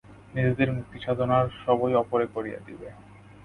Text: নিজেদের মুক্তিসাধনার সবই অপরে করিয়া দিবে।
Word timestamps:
নিজেদের 0.33 0.69
মুক্তিসাধনার 0.71 1.45
সবই 1.61 1.93
অপরে 1.95 2.25
করিয়া 2.27 2.59
দিবে। 2.67 2.87